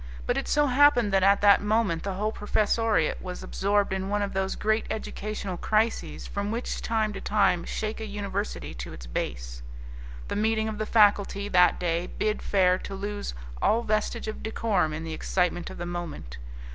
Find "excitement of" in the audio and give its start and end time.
15.13-15.77